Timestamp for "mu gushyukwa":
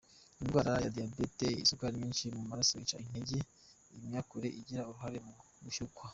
5.25-6.05